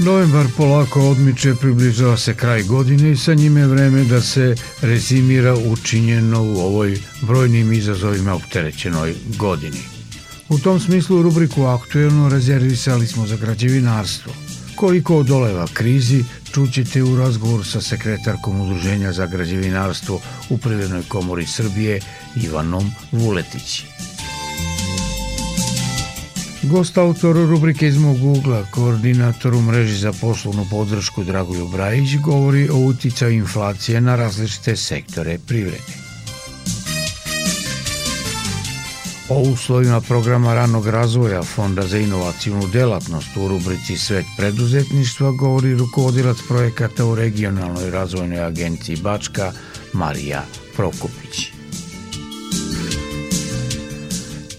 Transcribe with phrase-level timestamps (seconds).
[0.00, 6.42] Novembar polako odmiče, približava se kraj godine i sa njime vreme da se rezimira učinjeno
[6.42, 9.80] u ovoj brojnim izazovima opterećenoj godini.
[10.48, 14.32] U tom smislu rubriku aktuelno rezervisali smo za građevinarstvo.
[14.76, 20.20] Koliko odoleva krizi čućete u razgovoru sa sekretarkom Udruženja za građevinarstvo
[20.50, 22.00] u Privrednoj komori Srbije
[22.36, 23.86] Ivanom Vuletići.
[26.62, 32.68] Gost autor rubrike iz mog ugla, koordinator u mreži za poslovnu podršku Dragoju Brajić, govori
[32.68, 36.10] o uticaju inflacije na različite sektore privrede.
[39.28, 46.36] O uslovima programa ranog razvoja Fonda za inovacijnu delatnost u rubrici Svet preduzetništva govori rukovodilac
[46.48, 49.52] projekata u regionalnoj razvojnoj agenciji Bačka
[49.92, 50.44] Marija
[50.76, 51.49] Prokupić.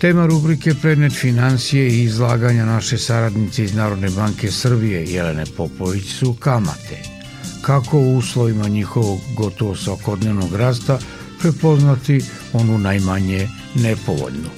[0.02, 6.34] Tema rubrike Prednet financije i izlaganja naše saradnice iz Narodne banke Srbije Jelene Popović su
[6.34, 6.98] kamate.
[7.62, 11.00] Kako u uslovima njihovog gotovo svakodnevnog rasta
[11.40, 12.22] prepoznati
[12.54, 14.50] onu najmanje nepovoljnu.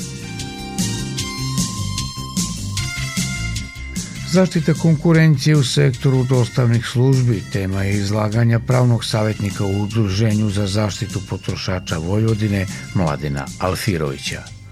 [4.32, 11.22] Zaštita konkurencije u sektoru dostavnih službi tema je izlaganja pravnog savjetnika u Udruženju za zaštitu
[11.30, 14.63] potrošača Vojvodine Mladena Alfirovića.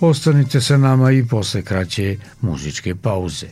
[0.00, 3.46] Ostanite sa nama i posle kraće muzičke pauze.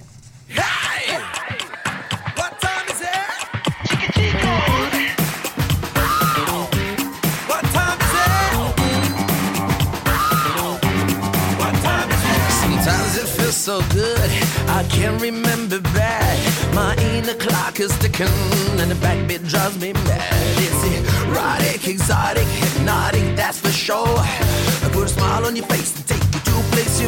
[13.63, 14.31] so good,
[14.67, 16.37] I can't remember back.
[16.75, 18.27] My inner clock is ticking,
[18.81, 20.57] and the backbeat drives me mad.
[20.59, 20.83] It's
[21.29, 24.19] erotic, exotic, hypnotic, that's for sure.
[24.91, 26.32] Put a smile on your face and take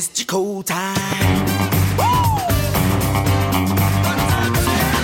[0.00, 0.96] It's Chico time.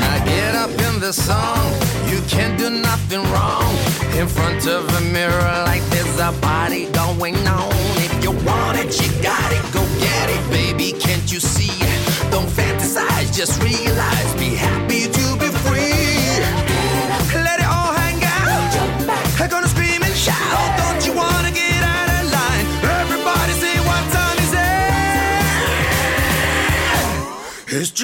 [0.01, 1.71] Now get up in the song.
[2.09, 3.71] You can't do nothing wrong.
[4.19, 7.69] In front of a mirror, like there's a party going on.
[8.07, 9.61] If you want it, you got it.
[9.75, 10.99] Go get it, baby.
[10.99, 11.79] Can't you see?
[12.31, 13.86] Don't fantasize, just realize.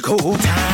[0.03, 0.72] cold time.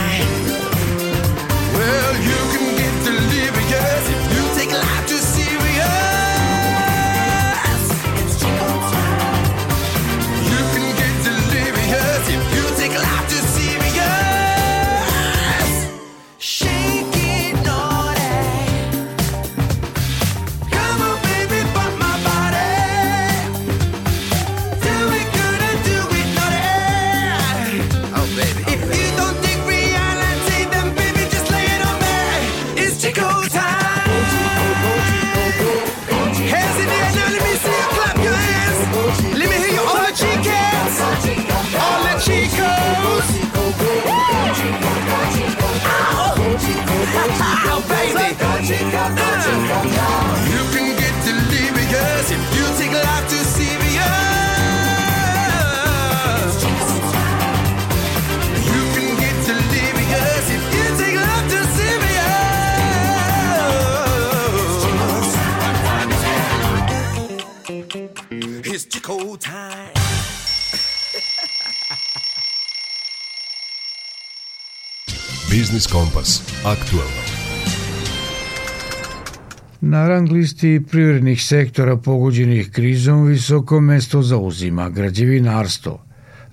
[79.98, 86.04] Na rang listi privrednih sektora pogođenih krizom visoko mesto zauzima građevinarstvo.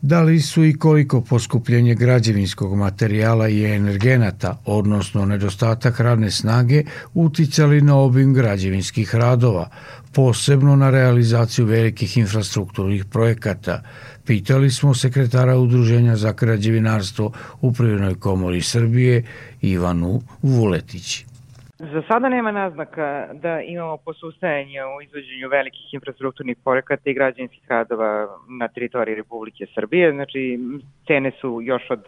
[0.02, 6.84] Da li su i koliko poskupljenje građevinskog materijala i energenata, odnosno nedostatak radne snage,
[7.14, 9.70] uticali na obim građevinskih radova,
[10.12, 13.84] posebno na realizaciju velikih infrastrukturnih projekata.
[14.26, 17.32] Pitali smo sekretara Udruženja za građevinarstvo
[17.62, 19.24] u Privrednoj komori Srbije
[19.62, 21.35] Ivanu Vuletići.
[21.80, 28.28] Za sada nema naznaka da imamo posustajanje u izvođenju velikih infrastrukturnih projekata i građanskih radova
[28.60, 30.12] na teritoriji Republike Srbije.
[30.12, 30.60] Znači,
[31.08, 32.04] cene su još od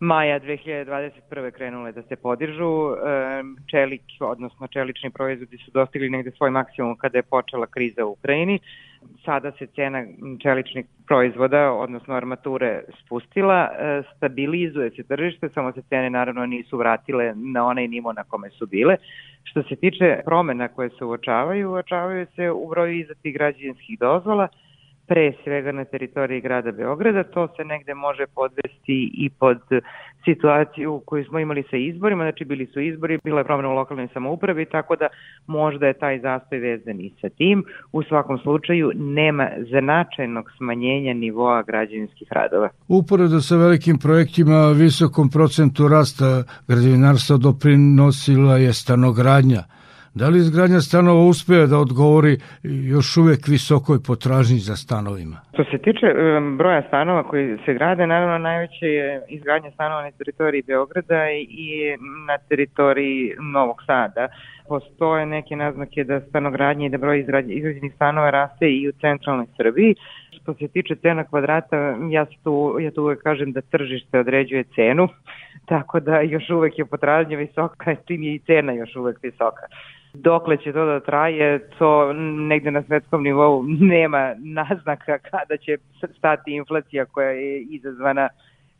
[0.00, 1.50] maja 2021.
[1.50, 2.96] krenule da se podižu.
[3.70, 8.58] Čelik, odnosno čelični proizvodi su dostigli negde svoj maksimum kada je počela kriza u Ukrajini.
[9.24, 10.04] Sada se cena
[10.42, 17.32] čeličnih proizvoda, odnosno armature, spustila, e, stabilizuje se tržište, samo se cene naravno nisu vratile
[17.36, 18.96] na onaj nivo na kome su bile.
[19.44, 24.48] Što se tiče promena koje se uočavaju, uočavaju se u broju izatih građanskih dozvola,
[25.08, 27.22] pre svega na teritoriji grada Beograda.
[27.24, 29.60] To se negde može podvesti i pod
[30.24, 34.08] situaciju koju smo imali sa izborima, znači bili su izbori, bila je promena u lokalnoj
[34.12, 35.08] samoupravi, tako da
[35.46, 37.64] možda je taj zastoj vezan i sa tim.
[37.92, 42.68] U svakom slučaju nema značajnog smanjenja nivoa građevinskih radova.
[42.88, 49.62] Uporedo sa velikim projektima, visokom procentu rasta građevinarstva doprinosila je stanogradnja–
[50.14, 52.36] Da li izgradnja stanova uspeja da odgovori
[52.94, 55.36] još uvek visokoj potražnji za stanovima?
[55.52, 56.06] Što se tiče
[56.56, 61.96] broja stanova koji se grade, naravno najveće je izgradnja stanova na teritoriji Beograda i
[62.28, 64.28] na teritoriji Novog Sada.
[64.68, 69.94] Postoje neke naznake da stanogradnje i da broj izgrađenih stanova raste i u centralnoj Srbiji.
[70.30, 71.76] Što se tiče cena kvadrata,
[72.10, 75.08] ja, tu, ja tu uvek kažem da tržište određuje cenu,
[75.66, 79.66] tako da još uvek je potražnja visoka, čim je i cena još uvek visoka.
[80.12, 82.12] Dokle će to da traje, to
[82.48, 83.62] negde na svetskom nivou
[83.94, 85.76] nema naznaka kada će
[86.18, 88.28] stati inflacija koja je izazvana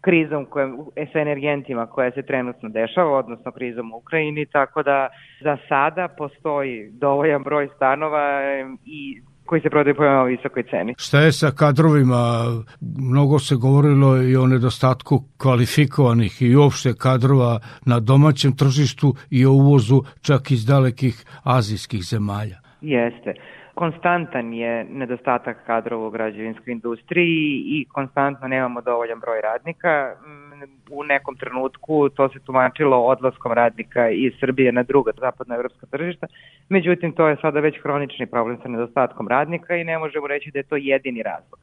[0.00, 0.68] krizom koja,
[1.12, 5.08] sa energentima koja se trenutno dešava, odnosno krizom u Ukrajini, tako da
[5.40, 8.40] za sada postoji dovoljan broj stanova
[8.84, 10.94] i koji se prodaju po veoma visokoj ceni.
[10.98, 12.44] Šta je sa kadrovima?
[12.80, 19.52] Mnogo se govorilo i o nedostatku kvalifikovanih i uopšte kadrova na domaćem tržištu i o
[19.52, 22.58] uvozu čak iz dalekih azijskih zemalja.
[22.80, 23.34] Jeste
[23.78, 30.14] konstantan je nedostatak kadrova u građevinskoj industriji i konstantno nemamo dovoljan broj radnika.
[30.90, 36.26] U nekom trenutku to se tumačilo odlaskom radnika iz Srbije na druga zapadnoevropska tržišta,
[36.68, 40.58] međutim to je sada već hronični problem sa nedostatkom radnika i ne možemo reći da
[40.58, 41.58] je to jedini razlog.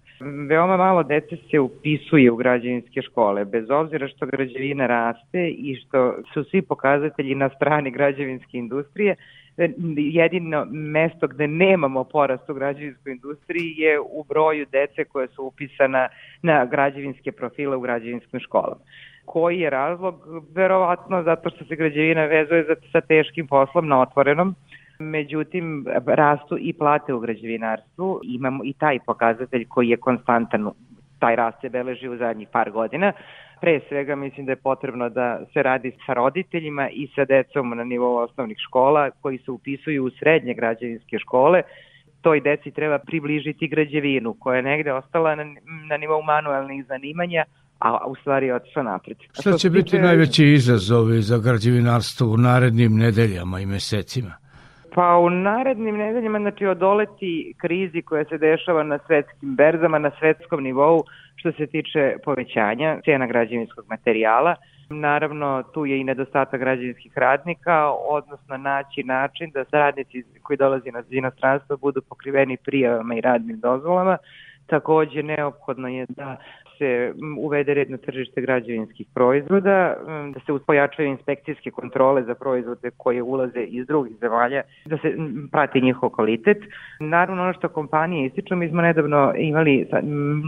[0.49, 6.15] Veoma malo dece se upisuje u građevinske škole, bez obzira što građevina raste i što
[6.33, 9.15] su svi pokazatelji na strani građevinske industrije,
[9.97, 16.07] jedino mesto gde nemamo porast u građevinskoj industriji je u broju dece koje su upisana
[16.41, 18.81] na građevinske profile u građevinskim školama.
[19.25, 20.15] Koji je razlog?
[20.55, 24.55] Verovatno zato što se građevina vezuje sa teškim poslom na otvorenom,
[24.99, 30.69] međutim rastu i plate u građevinarstvu, imamo i taj pokazatelj koji je konstantan,
[31.19, 33.13] taj rast se beleži u zadnjih par godina,
[33.61, 37.83] Pre svega mislim da je potrebno da se radi sa roditeljima i sa decom na
[37.83, 41.61] nivou osnovnih škola koji se upisuju u srednje građevinske škole.
[42.21, 45.43] Toj deci treba približiti građevinu koja je negde ostala na,
[45.89, 47.43] na nivou manualnih zanimanja,
[47.79, 49.17] a u stvari je otišla napred.
[49.39, 50.01] Šta će biti tiče...
[50.01, 54.33] najveći izazovi za građevinarstvo u narednim nedeljama i mesecima?
[54.95, 60.63] Pa u narednim nedeljama, znači odoleti krizi koja se dešava na svetskim berzama, na svetskom
[60.63, 61.03] nivou,
[61.45, 64.55] što se tiče povećanja cena građevinskog materijala.
[64.89, 71.03] Naravno, tu je i nedostatak građevinskih radnika, odnosno naći način da radnici koji dolazi na
[71.09, 74.17] inostranstvo budu pokriveni prijavama i radnim dozvolama.
[74.65, 76.37] Takođe, neophodno je da
[76.77, 79.95] se uvede red na tržište građevinskih proizvoda,
[80.33, 85.15] da se pojačaju inspekcijske kontrole za proizvode koje ulaze iz drugih zemalja, da se
[85.51, 86.57] prati njihov kvalitet.
[86.99, 89.87] Naravno, ono što kompanije ističu, mi smo nedavno imali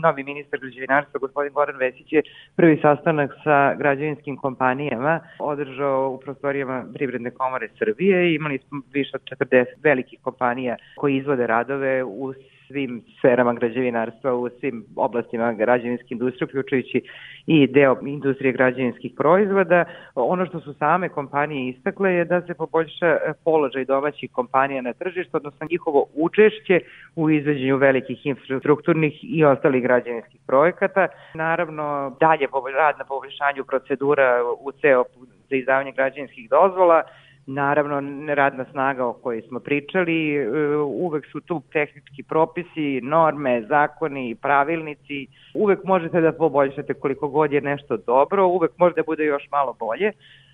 [0.04, 2.22] novi ministar građevinarstva, gospodin Goran Vesić je
[2.56, 8.36] prvi sastanak sa građevinskim kompanijama održao u prostorijama Privredne komore Srbije.
[8.36, 12.34] Imali smo više od 40 velikih kompanija koji izvode radove u
[12.68, 17.02] svim sferama građevinarstva, u svim oblastima građevinske industrije, uključujući
[17.48, 19.86] i deo industrije građevinskih proizvoda.
[20.16, 25.38] Ono što su same kompanije istakle je da se poboljša položaj domaćih kompanija na tržištu,
[25.38, 26.80] odnosno njihovo učešće
[27.16, 31.08] u izveđenju velikih infrastrukturnih i ostalih građevinskih projekata.
[31.34, 35.04] Naravno, dalje rad na poboljšanju procedura u ceo
[35.50, 37.04] za izdavanje građevinskih dozvola,
[37.50, 38.02] Naravno,
[38.34, 45.28] radna snaga o kojoj smo pričali, e, uvek su tu tehnički propisi, norme, zakoni, pravilnici.
[45.54, 49.74] Uvek možete da poboljšate koliko god je nešto dobro, uvek može da bude još malo
[49.80, 50.12] bolje.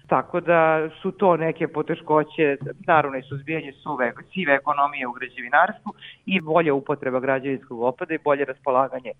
[0.07, 2.57] Tako da su to neke poteškoće,
[2.87, 5.93] naravno i suzbijanje suve, sive ekonomije u građevinarstvu
[6.25, 9.11] i bolja upotreba građevinskog opada i bolje raspolaganje,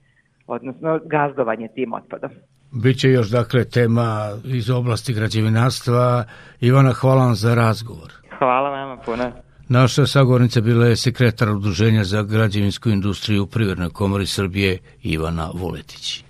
[0.48, 2.30] odnosno gazdovanje tim otpadom.
[2.74, 6.24] Biće još dakle tema iz oblasti građevinarstva.
[6.60, 8.14] Ivana, hvala vam za razgovor.
[8.40, 9.32] Hvala vama puno.
[9.70, 16.24] Naša sagovornica bila je sekretar Udruženja za građevinsku industriju u Privrednoj komori Srbije Ivana Vuletić.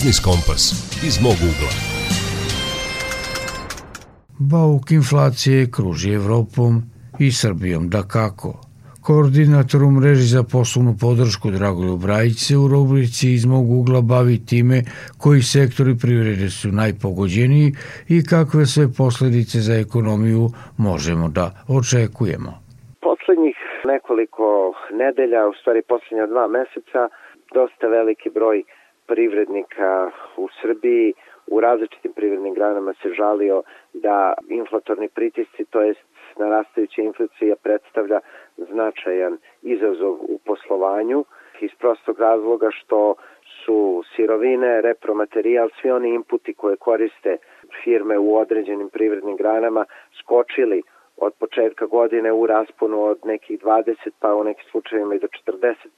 [0.00, 0.62] Biznis Kompas
[1.08, 1.72] iz mog ugla.
[4.52, 6.72] Bauk inflacije kruži Evropom
[7.24, 8.50] i Srbijom da kako.
[9.06, 14.36] Koordinator u mreži za poslovnu podršku Dragoljub Brajić se u rubrici iz mog ugla bavi
[14.52, 14.78] time
[15.22, 17.68] koji sektori privrede su najpogođeniji
[18.14, 20.44] i kakve sve posledice za ekonomiju
[20.88, 21.46] možemo da
[21.78, 22.52] očekujemo.
[23.08, 23.58] Poslednjih
[23.92, 24.46] nekoliko
[25.02, 27.02] nedelja, u stvari poslednja dva meseca,
[27.56, 28.58] dosta veliki broj
[29.10, 31.12] privrednika u Srbiji.
[31.46, 33.62] U različitim privrednim granama se žalio
[33.92, 36.00] da inflatorni pritisci, to jest
[36.38, 38.20] narastajuća inflacija predstavlja
[38.56, 41.24] značajan izazov u poslovanju
[41.60, 43.14] iz prostog razloga što
[43.64, 47.36] su sirovine, repromaterijal, svi oni inputi koje koriste
[47.84, 49.84] firme u određenim privrednim granama
[50.20, 50.82] skočili
[51.20, 55.28] od početka godine u rasponu od nekih 20 pa u nekim slučajevima i do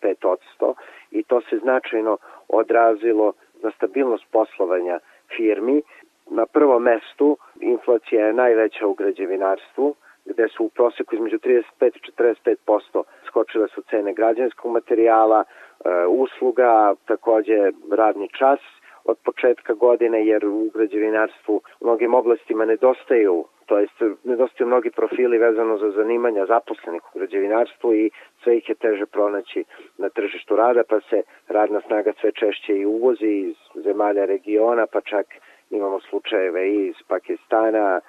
[0.00, 0.74] 45
[1.10, 2.16] i to se značajno
[2.48, 4.98] odrazilo na stabilnost poslovanja
[5.36, 5.82] firmi.
[6.30, 12.12] Na prvom mestu inflacija je najveća u građevinarstvu, gde su u proseku između 35 i
[12.18, 18.60] 45% skočile su cene građanskog materijala, e, usluga, takođe radni čas
[19.04, 25.38] od početka godine, jer u građevinarstvu u mnogim oblastima nedostaju to jest nedostaju mnogi profili
[25.38, 28.10] vezano za zanimanja zaposlenih u građevinarstvu i
[28.42, 29.64] sve ih je teže pronaći
[29.98, 35.00] na tržištu rada, pa se radna snaga sve češće i uvozi iz zemalja regiona, pa
[35.00, 35.26] čak
[35.70, 38.00] imamo slučajeve i iz Pakistana,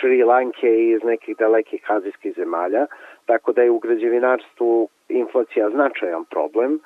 [0.00, 2.86] Šri Lanke i iz nekih dalekih azijskih zemalja,
[3.26, 6.80] tako da je u građevinarstvu inflacija značajan problem,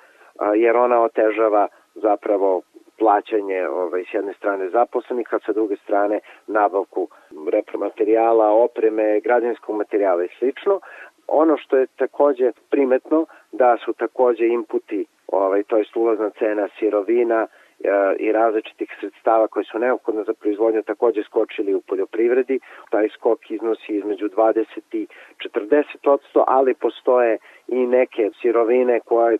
[0.55, 2.63] jer ona otežava zapravo
[2.99, 7.09] plaćanje ovaj, s jedne strane zaposlenih, a sa druge strane nabavku
[7.53, 10.81] repromaterijala, opreme, građanskog materijala i slično.
[11.29, 17.47] Ono što je takođe primetno da su takođe inputi, ovaj, to je ulazna cena sirovina,
[17.85, 22.61] e, i različitih sredstava koje su neophodne za proizvodnju takođe skočili u poljoprivredi.
[22.91, 25.07] Taj skok iznosi između 20 i
[25.39, 27.39] 40 odsto, ali postoje
[27.69, 29.39] i neke sirovine koje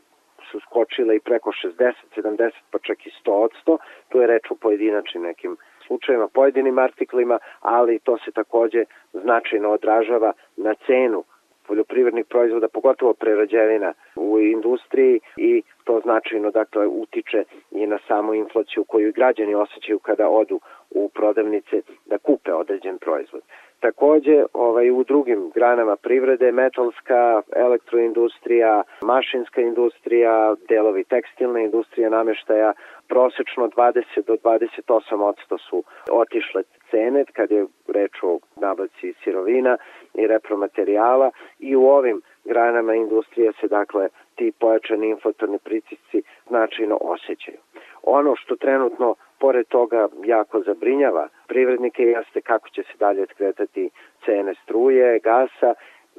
[0.51, 3.79] su skočile i preko 60, 70 pa čak i 100 odsto.
[4.09, 10.33] Tu je reč o pojedinačnim nekim slučajima, pojedinim artiklima, ali to se takođe značajno odražava
[10.57, 11.25] na cenu
[11.69, 18.85] poljoprivrednih proizvoda, pogotovo prerađevina u industriji i to značajno dakle utiče i na samu inflaciju
[18.85, 20.61] koju građani osjećaju kada odu
[20.91, 23.43] u prodavnice da kupe određen proizvod.
[23.81, 32.73] Takođe, ovaj, u drugim granama privrede, metalska, elektroindustrija, mašinska industrija, delovi tekstilne industrije, nameštaja,
[33.09, 39.77] prosečno 20 do 28 odsto su otišle cene kad je reč o nabavci sirovina
[40.15, 47.59] i repromaterijala i u ovim granama industrije se dakle ti pojačani inflatorni pritisci značajno osjećaju.
[48.03, 53.91] Ono što trenutno pored toga jako zabrinjava privrednike jeste kako će se dalje kretati
[54.25, 55.75] cene struje, gasa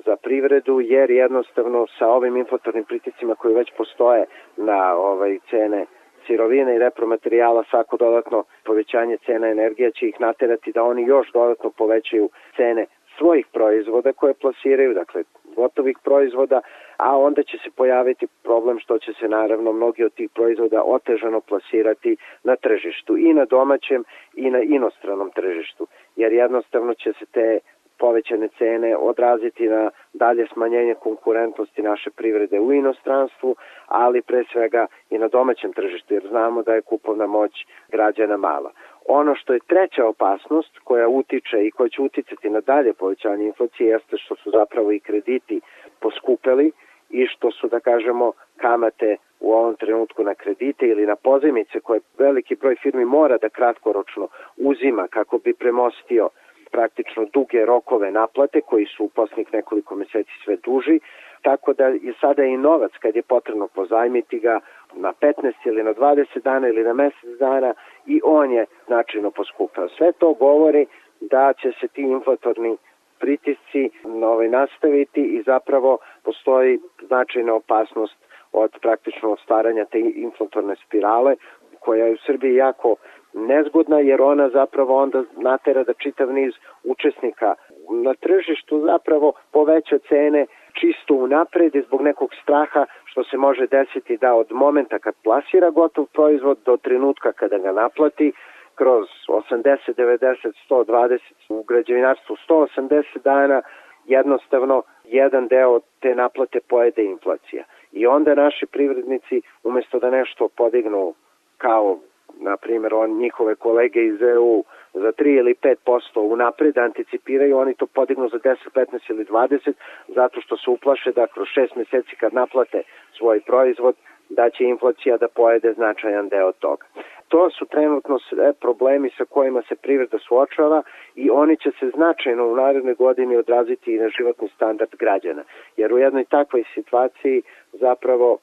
[0.06, 4.25] za privredu, jer jednostavno sa ovim inflatornim pritiscima koji već postoje
[4.58, 5.86] na ovaj cene
[6.27, 11.69] sirovine i repromaterijala svako dodatno povećanje cena energije će ih naterati da oni još dodatno
[11.69, 12.86] povećaju cene
[13.17, 15.23] svojih proizvoda koje plasiraju, dakle
[15.60, 16.60] gotovih proizvoda,
[16.98, 21.39] a onda će se pojaviti problem što će se naravno mnogi od tih proizvoda otežano
[21.41, 27.60] plasirati na tržištu i na domaćem i na inostranom tržištu, jer jednostavno će se te
[28.00, 33.56] povećane cene odraziti na dalje smanjenje konkurentnosti naše privrede u inostranstvu,
[33.88, 37.52] ali pre svega i na domaćem tržištu, jer znamo da je kupovna moć
[37.91, 38.72] građana mala.
[39.08, 43.89] Ono što je treća opasnost koja utiče i koja će uticati na dalje povećanje inflacije
[43.89, 45.62] jeste što su zapravo i krediti
[46.00, 46.72] poskupeli
[47.10, 52.00] i što su, da kažemo, kamate u ovom trenutku na kredite ili na pozemice koje
[52.17, 56.30] veliki broj firmi mora da kratkoročno uzima kako bi premostio
[56.72, 61.00] praktično duge rokove naplate koji su u posljednjih nekoliko meseci sve duži,
[61.41, 64.60] tako da je sada i novac kad je potrebno pozajmiti ga
[64.97, 67.73] na 15 ili na 20 dana ili na mesec dana
[68.05, 69.89] i on je značajno poskupao.
[69.89, 70.86] Sve to govori
[71.21, 72.77] da će se ti inflatorni
[73.19, 73.89] pritisci
[74.23, 78.15] ovaj, nastaviti i zapravo postoji značajna opasnost
[78.51, 81.36] od praktično stvaranja te inflatorne spirale
[81.79, 82.95] koja je u Srbiji jako
[83.33, 87.55] nezgodna jer ona zapravo onda natera da čitav niz učesnika
[87.89, 90.45] na tržištu zapravo poveća cene
[90.79, 95.69] čisto unapred i zbog nekog straha što se može desiti da od momenta kad plasira
[95.69, 98.31] gotov proizvod do trenutka kada ga naplati
[98.75, 103.61] kroz 80, 90, 120 u građevinarstvu 180 dana
[104.05, 107.63] jednostavno jedan deo te naplate pojede inflacija.
[107.91, 111.13] I onda naši privrednici umesto da nešto podignu
[111.57, 111.99] kao
[112.39, 114.63] na primjer on njihove kolege iz EU
[114.99, 119.73] za 3 ili 5% unapred anticipiraju, oni to podignu za 10, 15 ili 20
[120.07, 122.81] zato što se uplaše da kroz 6 meseci kad naplate
[123.17, 123.95] svoj proizvod
[124.29, 126.86] da će inflacija da pojede značajan deo toga.
[127.27, 130.83] To su trenutno sve problemi sa kojima se privreda suočava
[131.15, 135.43] i oni će se značajno u narednoj godini odraziti i na životni standard građana.
[135.77, 137.41] Jer u jednoj takvoj situaciji
[137.73, 138.38] zapravo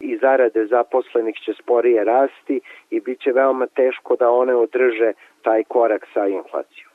[0.00, 5.12] i zarade zaposlenih će sporije rasti i bit će veoma teško da one održe
[5.46, 6.92] taj korak sa inflacijom.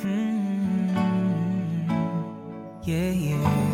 [0.00, 0.88] Hmm,
[2.86, 3.67] yeah, yeah.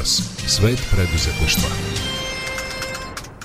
[0.00, 0.22] kompas.
[0.46, 1.68] Svet preduzetništva.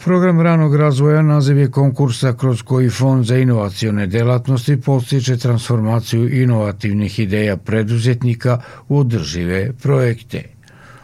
[0.03, 7.19] Program ranog razvoja naziv je konkursa kroz koji Fond za inovacione delatnosti postiče transformaciju inovativnih
[7.19, 10.43] ideja preduzetnika u održive projekte.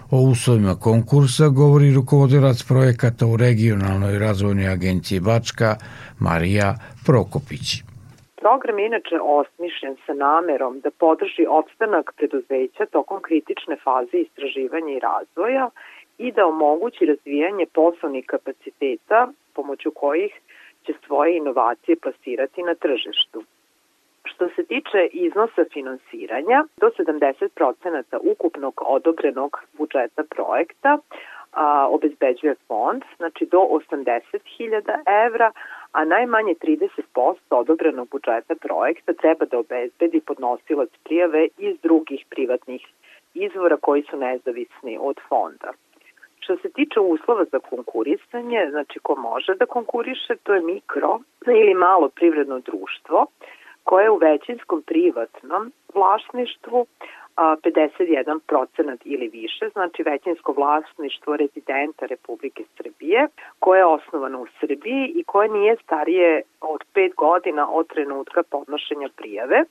[0.09, 5.75] O uslovima konkursa govori rukovodilac projekata u regionalnoj razvojnoj agenciji Bačka
[6.19, 7.90] Marija Prokopići.
[8.41, 14.99] Program je inače osmišljen sa namerom da podrži opstanak preduzeća tokom kritične faze istraživanja i
[14.99, 15.69] razvoja
[16.17, 20.33] i da omogući razvijanje poslovnih kapaciteta pomoću kojih
[20.85, 23.43] će svoje inovacije plasirati na tržištu.
[24.23, 30.97] Što se tiče iznosa finansiranja, do 70% ukupnog odobrenog budžeta projekta
[31.51, 35.51] a, obezbeđuje fond, znači do 80.000 evra,
[35.91, 42.87] a najmanje 30% odobrenog budžeta projekta treba da obezbedi podnosilac prijave iz drugih privatnih
[43.33, 45.71] izvora koji su nezavisni od fonda.
[46.39, 51.73] Što se tiče uslova za konkurisanje, znači ko može da konkuriše, to je mikro ili
[51.73, 53.25] malo privredno društvo
[53.83, 56.85] koje je u većinskom privatnom vlasništvu,
[57.41, 63.27] 51% ili više, znači većinsko vlasništvo rezidenta Republike Srbije,
[63.59, 69.09] koje je osnovano u Srbiji i koje nije starije od 5 godina od trenutka podnošenja
[69.15, 69.63] prijave,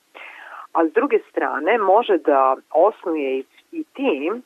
[0.72, 4.42] a s druge strane može da osnuje i, tim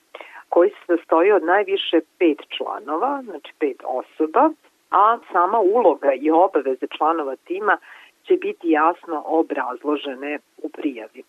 [0.48, 4.50] koji se sastoji od najviše pet članova, znači pet osoba,
[4.90, 7.76] a sama uloga i obaveze članova tima
[8.26, 11.22] će biti jasno obrazložene u prijavi.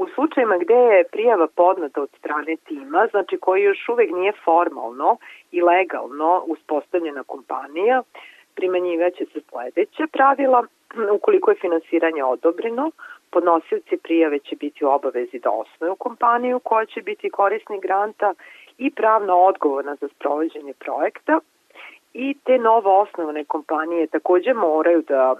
[0.00, 5.16] U slučajima gde je prijava podnata od strane tima, znači koji još uvek nije formalno
[5.52, 8.02] i legalno uspostavljena kompanija,
[8.54, 10.66] primanjivaće se sledeće pravila.
[11.12, 12.90] Ukoliko je finansiranje odobreno,
[13.30, 18.34] podnosioci prijave će biti u obavezi da osnuju kompaniju koja će biti korisnik granta
[18.78, 21.40] i pravno odgovorna za sprovođenje projekta
[22.12, 25.34] i te novo osnovane kompanije takođe moraju da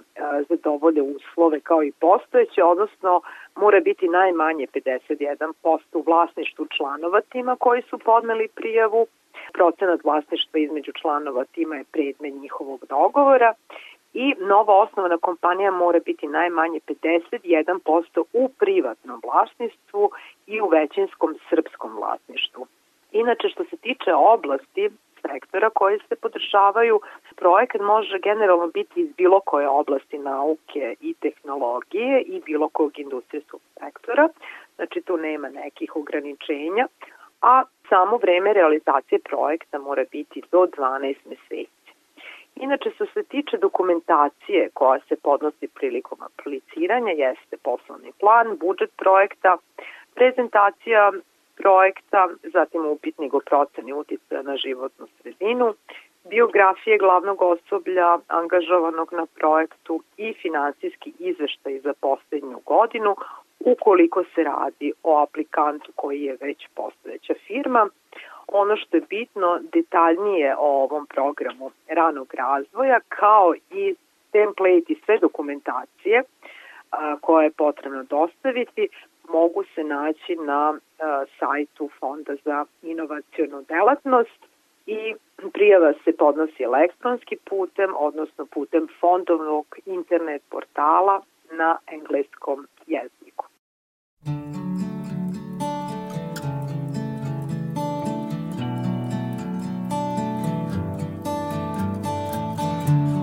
[0.49, 3.21] zadovolje uslove kao i postojeće, odnosno
[3.55, 9.07] mora biti najmanje 51% u vlasništvu članova tima koji su podneli prijavu,
[9.53, 13.53] procenat vlasništva između članova tima je predmet njihovog dogovora
[14.13, 20.11] i nova osnovana kompanija mora biti najmanje 51% u privatnom vlasništvu
[20.47, 22.67] i u većinskom srpskom vlasništvu.
[23.11, 24.89] Inače, što se tiče oblasti
[25.31, 26.99] sektora koji se podržavaju,
[27.35, 33.61] projekat može generalno biti iz bilo koje oblasti nauke i tehnologije i bilo kog industrijskog
[33.79, 34.27] sektora,
[34.75, 36.87] znači tu nema nekih ograničenja,
[37.41, 41.91] a samo vreme realizacije projekta mora biti do 12 meseci.
[42.55, 49.57] Inače, što se tiče dokumentacije koja se podnosi prilikom apliciranja, jeste poslovni plan, budžet projekta,
[50.15, 51.11] prezentacija
[51.61, 55.73] projekta, zatim upitnik o proceni uticaja na životnu sredinu,
[56.29, 63.15] biografije glavnog osoblja angažovanog na projektu i finansijski izveštaj za poslednju godinu,
[63.59, 67.89] ukoliko se radi o aplikantu koji je već postojeća firma.
[68.47, 73.95] Ono što je bitno, detaljnije o ovom programu ranog razvoja, kao i
[74.31, 76.23] template i sve dokumentacije
[77.21, 78.87] koje je potrebno dostaviti,
[79.31, 80.79] mogu se naći na
[81.39, 84.39] sajtu Fonda za inovacijonu delatnost
[84.85, 85.15] i
[85.53, 93.45] prijava se podnosi elektronski putem, odnosno putem fondovnog internet portala na engleskom jeziku.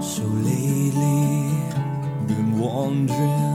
[0.01, 1.19] So lately,
[2.29, 3.48] been wondering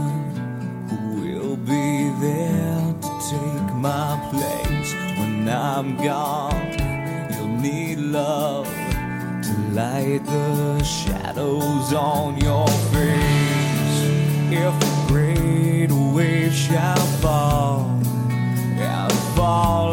[3.33, 6.65] take my place when I'm gone.
[7.31, 8.67] You'll need love
[9.47, 13.99] to light the shadows on your face.
[14.65, 17.79] If a great wave shall fall
[18.91, 19.89] and fall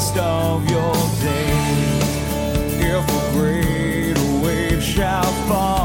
[0.00, 2.04] darkest of your days.
[2.80, 5.79] If a great wave shall fall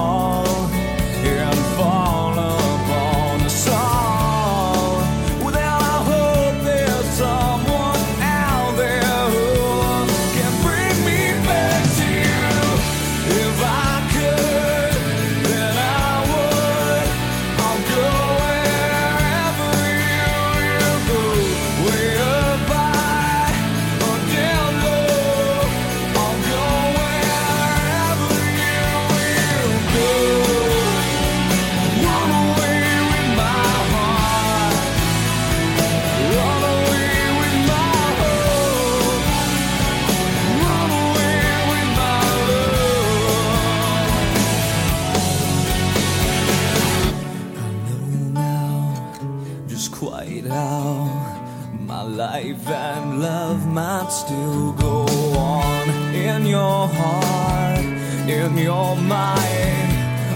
[54.15, 55.06] still go
[55.38, 57.86] on in your heart.
[58.30, 59.91] in your mind.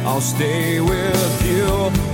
[0.05, 2.08] I'll stay with you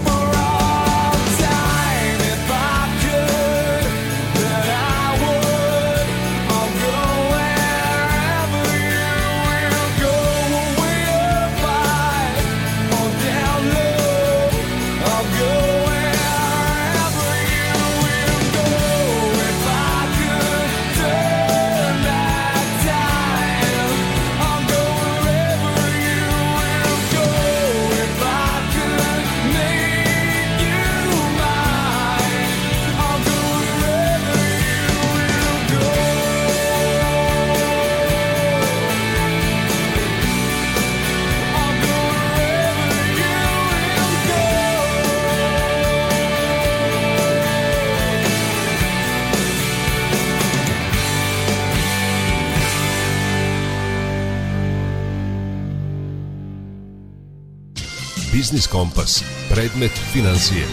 [58.45, 59.23] Biznis Kompas.
[59.49, 60.65] Predmet financije.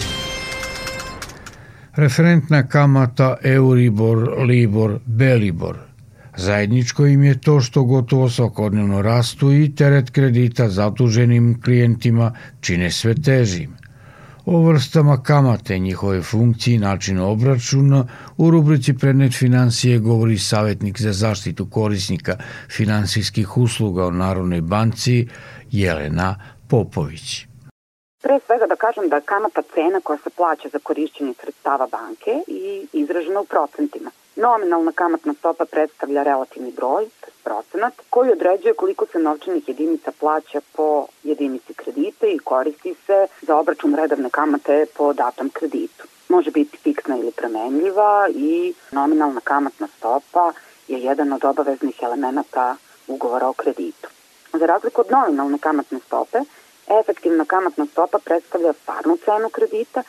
[1.97, 5.79] Referentna kamata Euribor, Libor, Belibor.
[6.37, 13.15] Zajedničko im je to što gotovo svakodnevno rastu i teret kredita zaduženim klijentima čine sve
[13.15, 13.71] težim.
[14.45, 18.07] O vrstama kamate, njihove funkcije i načinu obračuna
[18.37, 22.37] u rubrici Predmet financije govori savjetnik za zaštitu korisnika
[22.71, 25.29] finansijskih usluga u Narodnoj banci
[25.71, 26.37] Jelena
[26.69, 27.52] Popović.
[28.23, 32.87] Pre svega da kažem da kamata cena koja se plaća za korišćenje sredstava banke i
[32.93, 34.11] izražena u procentima.
[34.37, 37.07] Nominalna kamatna stopa predstavlja relativni broj,
[37.45, 43.57] procenat, koji određuje koliko se novčanih jedinica plaća po jedinici kredita i koristi se za
[43.57, 46.05] obračun redovne kamate po datom kreditu.
[46.29, 50.53] Može biti fiksna ili premenljiva i nominalna kamatna stopa
[50.89, 52.77] je jedan od obaveznih elemenata
[53.09, 54.09] ugovora o kreditu.
[54.53, 56.39] Za razliku od nominalne kamatne stope,
[56.87, 60.03] efektivna kamatna stopa predstavlja stvarnu cenu kredita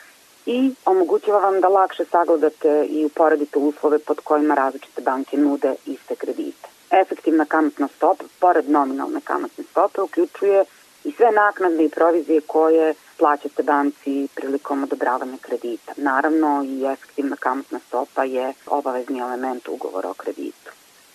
[0.46, 6.16] i omogućava vam da lakše sagledate i uporedite uslove pod kojima različite banke nude iste
[6.16, 6.68] kredite.
[6.90, 10.64] Efektivna kamatna stopa, pored nominalne kamatne stope, uključuje
[11.04, 15.92] i sve naknade i provizije koje plaćate banci prilikom odobravanja kredita.
[15.96, 20.70] Naravno i efektivna kamatna stopa je obavezni element ugovora o kreditu.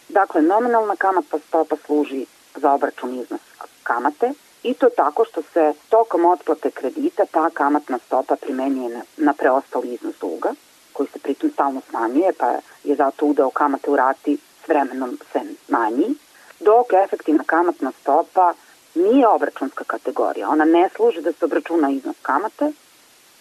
[0.10, 3.43] Dakle, nominalna kamatna stopa služi za obračun iznosa
[3.84, 9.93] kamate i to tako što se tokom otplate kredita ta kamatna stopa primenjuje na, preostali
[9.93, 10.54] iznos duga,
[10.93, 15.39] koji se pritom stalno smanjuje, pa je zato udeo kamate u rati s vremenom se
[15.67, 16.15] manji,
[16.60, 18.54] dok efektivna kamatna stopa
[18.95, 20.50] nije obračunska kategorija.
[20.50, 22.72] Ona ne služi da se obračuna iznos kamate,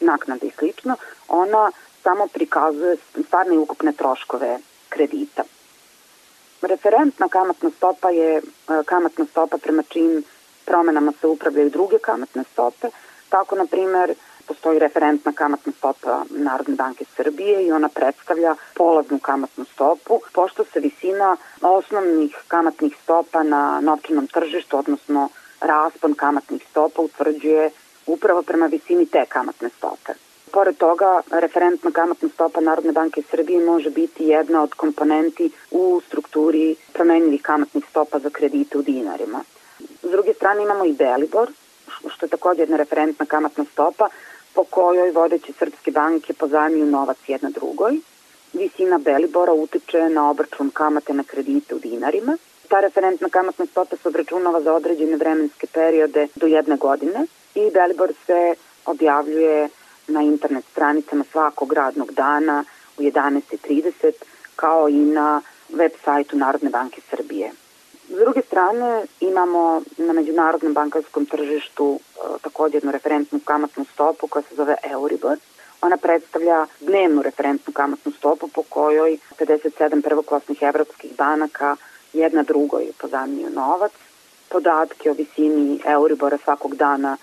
[0.00, 0.96] naknade i slično,
[1.28, 1.70] ona
[2.02, 5.42] samo prikazuje stvarne i ukupne troškove kredita.
[6.62, 8.42] Referentna kamatna stopa je e,
[8.84, 10.24] kamatna stopa prema čim
[10.68, 12.88] promenama se upravljaju druge kamatne stope.
[13.28, 14.14] Tako, na primer,
[14.48, 20.80] postoji referentna kamatna stopa Narodne banke Srbije i ona predstavlja polaznu kamatnu stopu, pošto se
[20.80, 25.28] visina osnovnih kamatnih stopa na novčanom tržištu, odnosno
[25.60, 27.70] raspon kamatnih stopa utvrđuje
[28.06, 30.12] upravo prema visini te kamatne stope.
[30.52, 36.76] Pored toga, referentna kamatna stopa Narodne banke Srbije može biti jedna od komponenti u strukturi
[36.92, 39.44] promenljivih kamatnih stopa za kredite u dinarima.
[40.08, 41.50] S druge strane imamo i Belibor,
[42.08, 44.08] što je takođe jedna referentna kamatna stopa
[44.54, 47.98] po kojoj vodeće srpske banke pozajmiju novac jedna drugoj.
[48.52, 52.36] Visina Belibora utiče na obračun kamate na kredite u dinarima.
[52.68, 58.12] Ta referentna kamatna stopa se obračunava za određene vremenske periode do jedne godine i Belibor
[58.26, 58.54] se
[58.86, 59.68] objavljuje
[60.06, 62.64] na internet stranicama svakog radnog dana
[62.98, 64.12] u 11.30
[64.56, 67.52] kao i na web sajtu Narodne banke Srbije.
[68.08, 71.98] S druge strane, imamo na međunarodnom bankarskom tržištu e,
[72.42, 75.38] takođe jednu referentnu kamatnu stopu koja se zove Euribor.
[75.82, 81.76] Ona predstavlja dnevnu referentnu kamatnu stopu po kojoj 57 prvoklasnih evropskih banaka
[82.12, 83.92] jedna drugoj pozajmljuju novac.
[84.48, 87.16] Podatke o visini Euribora svakog dana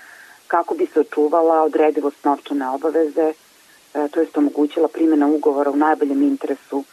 [0.47, 3.34] kako bi se očuvala odredivost novčane obaveze,
[3.93, 6.84] e, to jest omogućila primjena ugovora u najboljem interesu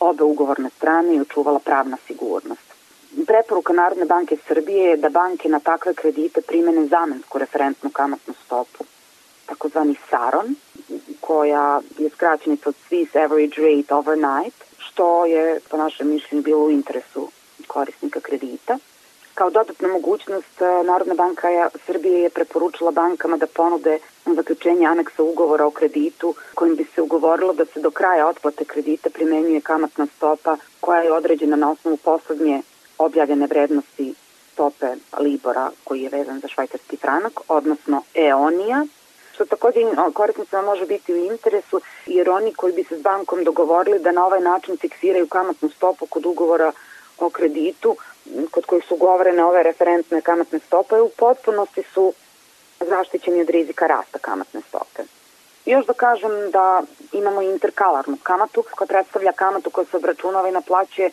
[0.00, 2.74] obe ugovorne strane i očuvala pravna sigurnost.
[3.26, 8.84] Preporuka Narodne banke Srbije je da banke na takve kredite primene zamensku referentnu kamatnu stopu,
[9.46, 10.54] takozvani SARON,
[11.20, 16.70] koja je skraćenica od Swiss Average Rate Overnight, što je po našem mišljenju bilo u
[16.70, 17.28] interesu
[17.66, 18.78] korisnika kredita.
[19.34, 25.22] Kao dodatna mogućnost, e, Narodna banka je- Srbije je preporučila bankama da ponude zaključenje aneksa
[25.22, 30.06] ugovora o kreditu kojim bi se ugovorilo da se do kraja otplate kredita primenjuje kamatna
[30.16, 32.62] stopa koja je određena na osnovu poslednje
[32.98, 34.14] objavljene vrednosti
[34.52, 34.86] stope
[35.18, 38.86] Libora koji je vezan za švajcarski franak, odnosno EONija,
[39.34, 43.44] što takođe im- korisnicima može biti u interesu, jer oni koji bi se s bankom
[43.44, 46.72] dogovorili da na ovaj način fiksiraju kamatnu stopu kod ugovora
[47.18, 47.96] o kreditu,
[48.50, 52.12] kod kojih su ugovorene ove referentne kamatne stope, u potpunosti su
[52.80, 55.02] zaštićeni od rizika rasta kamatne stope.
[55.66, 56.82] Još da kažem da
[57.12, 61.10] imamo interkalarnu kamatu koja predstavlja kamatu koja se obračunava i naplaćuje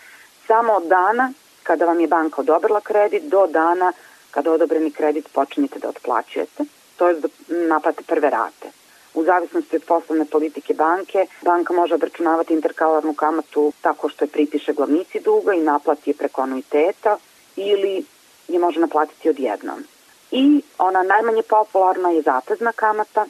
[0.48, 3.94] samo od dana kada vam je banka odobrila kredit do dana
[4.32, 6.64] kada odobreni kredit počinjete da otplaćujete,
[7.02, 8.70] to je do naplate prve rate.
[9.14, 14.74] U zavisnosti od poslovne politike banke, banka može obračunavati interkalarnu kamatu tako što je pripiše
[14.74, 17.18] glavnici duga i naplati je preko anuiteta
[17.56, 18.06] ili
[18.48, 19.84] je može naplatiti odjednom.
[20.32, 23.26] I ona najmanje popularna je zatezna kamata,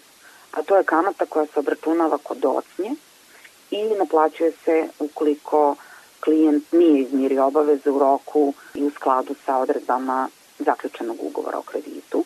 [0.52, 2.92] a to je kamata koja se obračunava kod ocnje
[3.72, 5.76] i naplaćuje se ukoliko
[6.20, 12.26] klijent nije izmirio obaveze u roku i u skladu sa odredbama zaključenog ugovora o kreditu.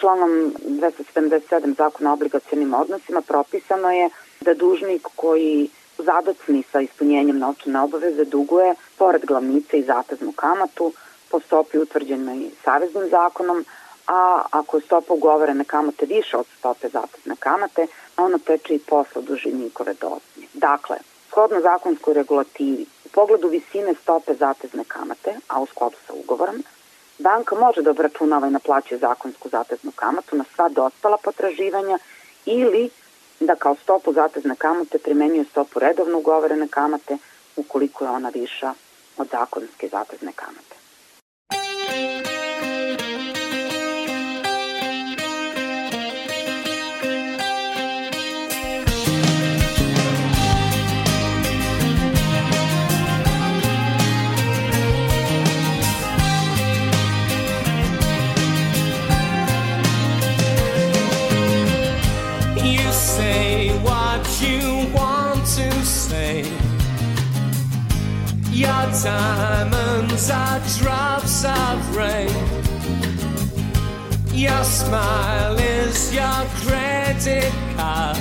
[0.00, 7.80] Članom 277 zakona o obligacijenim odnosima propisano je da dužnik koji zadocni sa ispunjenjem novčane
[7.80, 10.92] obaveze duguje, pored glavnice i zateznu kamatu,
[11.30, 13.64] po stopi utvrđenoj saveznim zakonom,
[14.06, 17.86] a ako je stopa ugovorene kamate više od stope zatezne kamate,
[18.16, 20.46] ona teče i posle dužnikove docnje.
[20.54, 20.96] Dakle,
[21.28, 26.62] shodno zakonskoj regulativi, u pogledu visine stope zatezne kamate, a u skladu sa ugovorom,
[27.20, 31.98] banka može da obračunava i naplaćuje zakonsku zateznu kamatu na sva dospala potraživanja
[32.46, 32.90] ili
[33.40, 37.18] da kao stopu zatezne kamate primenjuje stopu redovno ugovorene kamate
[37.56, 38.74] ukoliko je ona viša
[39.16, 40.76] od zakonske zatezne kamate.
[64.42, 66.42] You want to say.
[68.50, 72.30] Your diamonds are drops of rain.
[74.32, 78.18] Your smile is your credit card.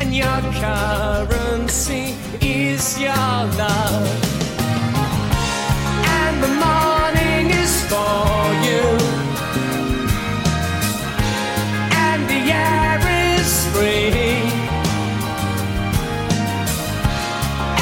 [0.00, 4.08] And your currency is your love.
[6.20, 8.28] And the morning is for
[8.66, 9.18] you.
[12.10, 12.77] and the is
[13.78, 14.10] free.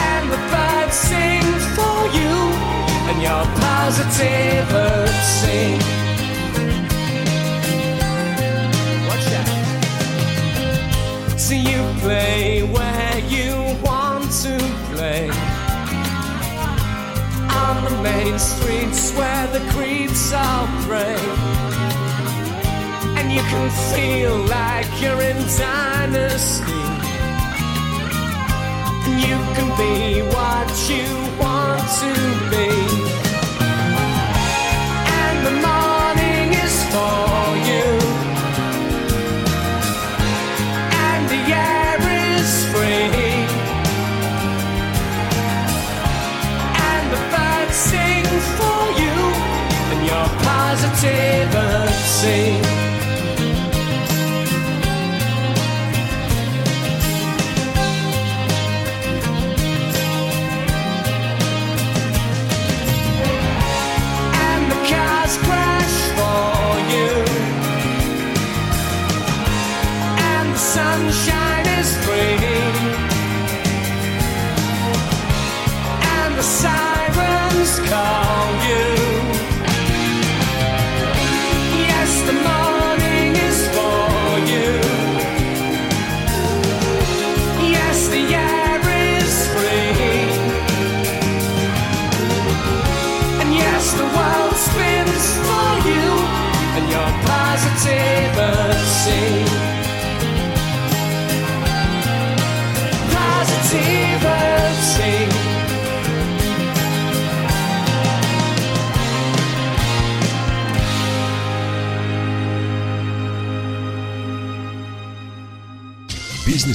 [0.09, 2.34] And the birds sing for you,
[3.11, 4.86] and your positivity.
[11.47, 13.53] So you play where you
[13.88, 14.55] want to
[14.92, 15.30] play.
[17.64, 21.76] On the main streets where the creeps all pray
[23.27, 26.83] and you can feel like you're in dynasty.
[29.05, 31.05] And you can be what you
[31.43, 32.12] want to
[32.53, 32.70] be.
[35.22, 37.37] And the morning is for
[37.70, 37.89] you.
[41.07, 41.99] And the air
[42.31, 43.35] is free.
[46.91, 49.16] And the birds sing for you.
[49.93, 52.65] And your positivity.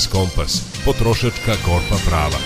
[0.02, 0.54] Biznis Kompas,
[0.86, 2.40] potrošačka korpa prava.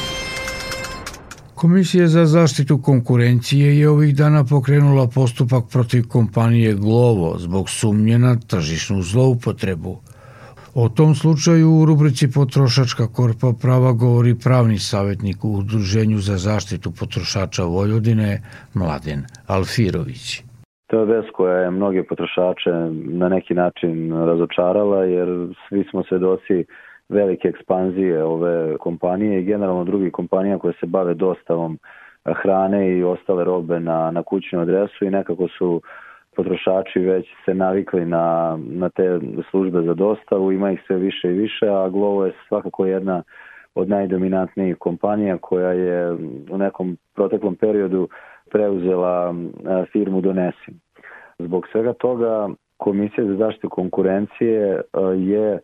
[1.56, 8.36] Komisija za zaštitu konkurencije je ovih dana pokrenula postupak protiv kompanije Glovo zbog sumnje na
[8.50, 9.94] tržišnu zloupotrebu.
[10.76, 16.92] O tom slučaju u rubrici Potrošačka korpa prava govori pravni savjetnik u Udruženju za zaštitu
[17.00, 18.42] potrošača Vojvodine
[18.74, 20.44] Mladen Alfirović.
[20.88, 22.72] To je vest koja je mnoge potrošače
[23.22, 25.28] na neki način razočarala jer
[25.70, 26.66] svi smo svedoci
[27.10, 31.80] velike ekspanzije ove kompanije i generalno drugih kompanija koje se bave dostavom
[32.26, 35.82] hrane i ostale robe na, na kućnu adresu i nekako su
[36.36, 41.38] potrošači već se navikli na, na te službe za dostavu, ima ih sve više i
[41.38, 43.24] više, a Glovo je svakako jedna
[43.76, 46.12] od najdominantnijih kompanija koja je
[46.52, 48.10] u nekom proteklom periodu
[48.52, 49.36] preuzela
[49.92, 50.72] firmu Donesi.
[51.40, 54.82] Zbog svega toga Komisija za zaštitu konkurencije
[55.18, 55.60] je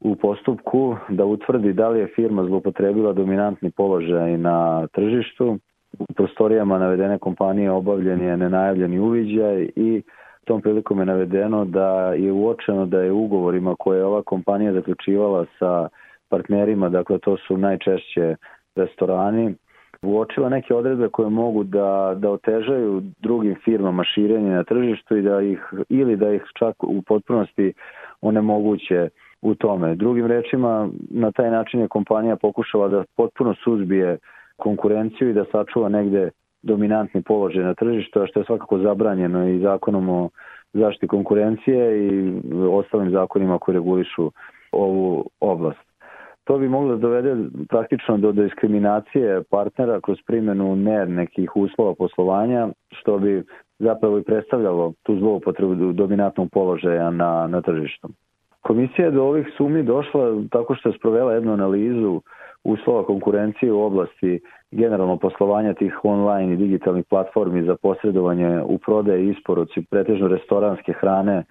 [0.00, 5.58] u postupku da utvrdi da li je firma zlopotrebila dominantni položaj na tržištu.
[5.98, 10.02] U prostorijama navedene kompanije obavljen je nenajavljeni uviđaj i
[10.44, 15.46] tom prilikom je navedeno da je uočeno da je ugovorima koje je ova kompanija zaključivala
[15.58, 15.88] sa
[16.28, 18.36] partnerima, dakle to su najčešće
[18.76, 19.54] restorani,
[20.02, 25.40] uočila neke odredbe koje mogu da, da otežaju drugim firmama širenje na tržištu i da
[25.40, 27.72] ih, ili da ih čak u potpunosti
[28.20, 29.08] onemoguće
[29.44, 29.94] u tome.
[29.94, 34.18] Drugim rečima, na taj način je kompanija pokušala da potpuno suzbije
[34.56, 36.30] konkurenciju i da sačuva negde
[36.62, 40.28] dominantni položaj na tržištu, što je svakako zabranjeno i zakonom o
[40.72, 42.32] zaštiti konkurencije i
[42.70, 44.30] ostalim zakonima koji regulišu
[44.72, 45.94] ovu oblast.
[46.44, 47.36] To bi moglo da dovede
[47.68, 53.42] praktično do diskriminacije partnera kroz primjenu ne nekih uslova poslovanja, što bi
[53.78, 58.08] zapravo i predstavljalo tu zloupotrebu dominantnog položaja na, na tržištu.
[58.66, 62.20] Komisija je do ovih sumnji došla tako što je sprovela jednu analizu
[62.64, 64.40] uslova konkurencije u oblasti
[64.70, 70.92] generalno poslovanja tih online i digitalnih platformi za posredovanje u prodaje i isporuci pretežno restoranske
[70.92, 71.44] hrane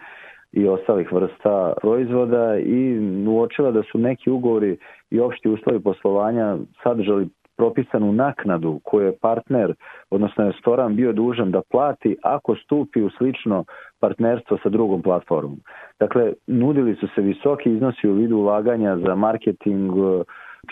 [0.52, 4.78] i ostalih vrsta proizvoda i uočila da su neki ugovori
[5.12, 9.74] i opšti uslovi poslovanja sadržali propisanu naknadu koju je partner,
[10.10, 13.66] odnosno restoran bio dužan da plati ako stupi u slično
[14.00, 15.60] partnerstvo sa drugom platformom.
[16.00, 19.92] Dakle, nudili su se visoki iznosi u vidu ulaganja za marketing,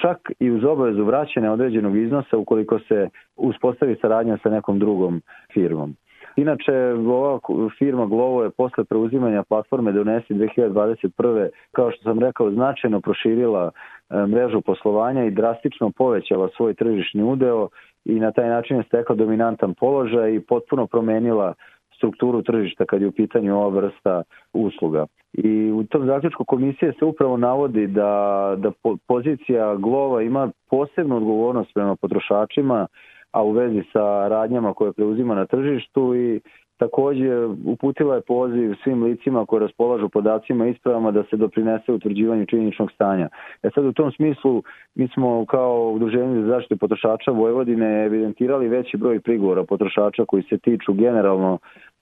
[0.02, 5.22] čak i uz obavezu vraćanja određenog iznosa ukoliko se uspostavi saradnja sa nekom drugom
[5.54, 5.96] firmom.
[6.36, 7.40] Inače, ova
[7.78, 11.50] firma Glovo je posle preuzimanja platforme Donesi 2021.
[11.72, 17.68] kao što sam rekao, značajno proširila e, mrežu poslovanja i drastično povećala svoj tržišni udeo
[18.06, 21.54] i na taj način je stekla dominantan položaj i potpuno promenila
[22.02, 24.24] strukturu tržišta kad je u pitanju ova vrsta
[24.54, 25.06] usluga.
[25.34, 28.72] I u tom zaključku komisije se upravo navodi da, da
[29.08, 32.88] pozicija Glova ima posebnu odgovornost prema potrošačima,
[33.32, 36.42] a u vezi sa radnjama koje preuzima na tržištu i
[36.78, 42.46] takođe uputila je poziv svim licima koji raspolažu podacima i ispravama da se doprinese utvrđivanju
[42.46, 43.30] činjeničnog stanja.
[43.64, 44.64] E sad u tom smislu
[44.96, 50.58] mi smo kao udruženje za zaštitu potrošača Vojvodine evidentirali veći broj prigovora potrošača koji se
[50.58, 51.58] tiču generalno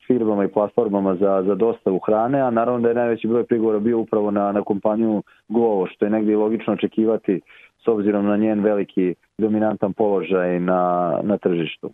[0.07, 3.99] firmama i platformama za, za dostavu hrane, a naravno da je najveći broj prigovora bio
[3.99, 7.41] upravo na, na kompaniju Glovo, što je negdje logično očekivati
[7.83, 11.89] s obzirom na njen veliki dominantan položaj na, na tržištu.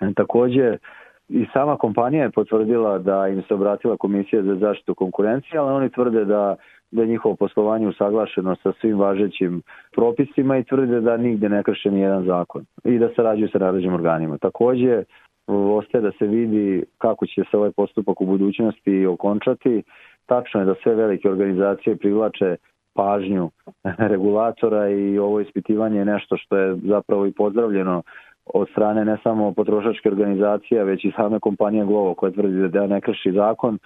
[0.00, 0.76] E, takođe,
[1.28, 5.90] i sama kompanija je potvrdila da im se obratila komisija za zaštitu konkurencije, ali oni
[5.90, 6.56] tvrde da
[6.92, 9.62] da je njihovo poslovanje usaglašeno sa svim važećim
[9.92, 13.94] propisima i tvrde da nigde ne krše ni jedan zakon i da sarađuju sa nadležnim
[13.94, 14.38] organima.
[14.38, 15.02] Takođe,
[15.46, 19.82] ostaje da se vidi kako će se ovaj postupak u budućnosti okončati.
[20.26, 22.56] Tačno je da sve velike organizacije privlače
[22.94, 23.50] pažnju
[24.12, 28.02] regulatora i ovo ispitivanje je nešto što je zapravo i pozdravljeno
[28.46, 33.00] od strane ne samo potrošačke organizacije, već i same kompanije Glovo koja tvrdi da ne
[33.00, 33.78] krši zakon,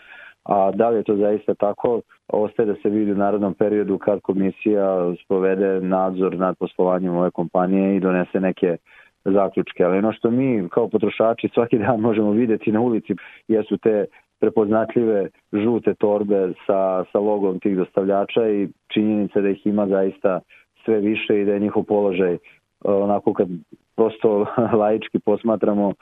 [0.44, 4.20] a da li je to zaista tako, ostaje da se vidi u narodnom periodu kad
[4.20, 8.76] komisija sprovede nadzor nad poslovanjem ove kompanije i donese neke
[9.24, 9.84] zaključke.
[9.84, 13.14] Ali ono što mi kao potrošači svaki dan možemo videti na ulici
[13.48, 14.06] jesu te
[14.40, 20.40] prepoznatljive žute torbe sa, sa logom tih dostavljača i činjenica da ih ima zaista
[20.84, 22.38] sve više i da je njihov položaj e,
[22.84, 23.48] onako kad
[23.96, 24.46] prosto
[24.80, 25.92] laički posmatramo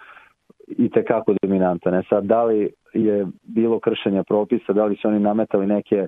[0.68, 1.92] i tekako dominantan.
[1.92, 6.06] Ne sad, da li je bilo kršenja propisa, da li su oni nametali neke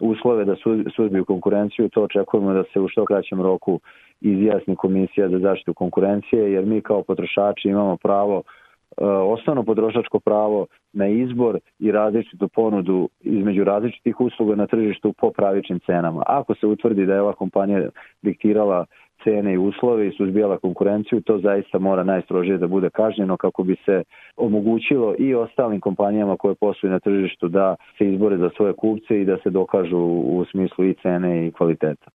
[0.00, 0.56] uslove da
[0.96, 3.80] suzbiju konkurenciju, to očekujemo da se u što kraćem roku
[4.20, 8.67] izjasni komisija za zaštitu konkurencije, jer mi kao potrošači imamo pravo e,
[9.32, 15.80] osnovno potrošačko pravo na izbor i različitu ponudu između različitih usluga na tržištu po pravičnim
[15.86, 16.22] cenama.
[16.26, 17.88] Ako se utvrdi da je ova kompanija
[18.22, 18.86] diktirala
[19.24, 23.76] cene i uslove i suzbijala konkurenciju, to zaista mora najstrožije da bude kažnjeno kako bi
[23.84, 24.02] se
[24.36, 29.24] omogućilo i ostalim kompanijama koje posluju na tržištu da se izbore za svoje kupce i
[29.24, 32.10] da se dokažu u smislu i cene i kvaliteta.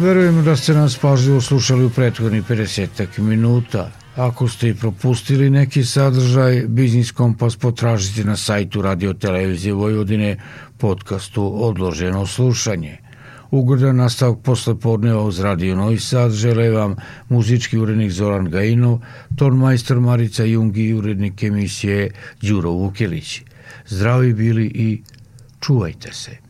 [0.00, 3.90] Verujem da ste nas pažljivo slušali u prethodnih 50 minuta.
[4.16, 10.36] Ako ste i propustili neki sadržaj, Biznis Kompas potražite na sajtu Radio Televizije Vojvodine
[10.78, 12.96] podcastu Odloženo slušanje.
[13.50, 16.96] Ugodan nastavak posle podneva uz Radio Novi Sad žele vam
[17.28, 18.98] muzički urednik Zoran Gajinov,
[19.36, 22.10] ton majstor Marica Jungi i urednik emisije
[22.42, 23.42] Đuro Vukelić.
[23.86, 25.02] Zdravi bili i
[25.60, 26.49] čuvajte se.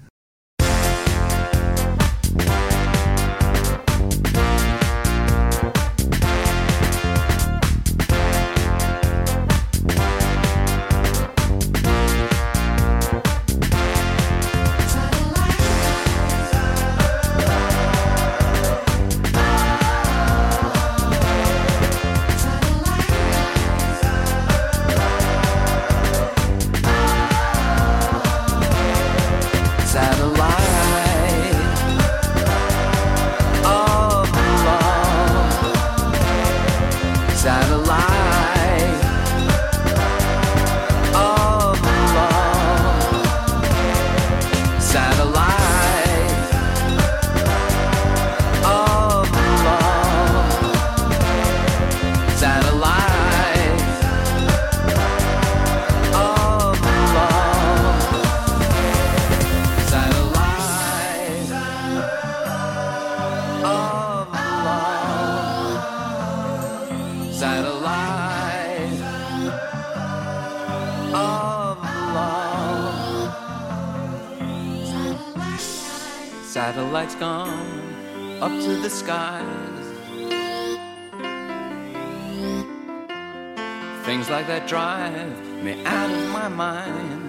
[84.04, 87.20] Things like that drive me out of my mind.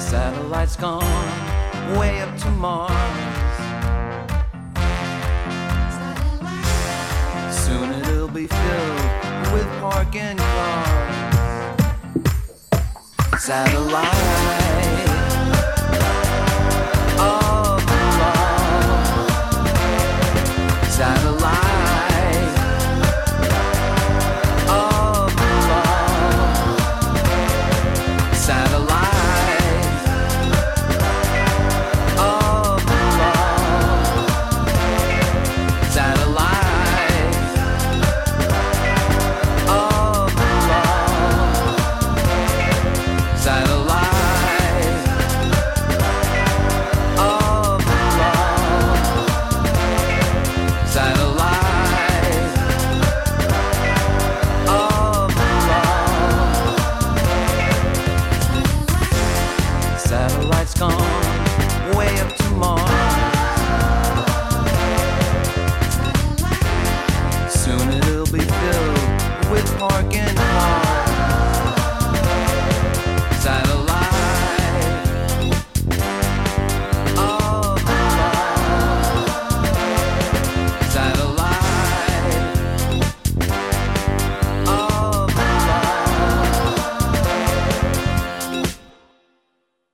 [0.00, 2.92] Satellites gone way up to Mars.
[7.54, 11.34] Soon it'll be filled with parking cars.
[13.38, 14.75] Satellites